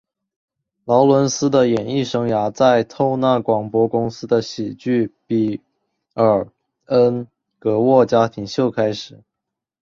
[0.85, 5.61] 劳伦斯的演艺生涯在透纳广播公司的喜剧比
[6.15, 6.47] 尔
[6.85, 7.27] 恩
[7.59, 9.21] 格沃家庭秀开始。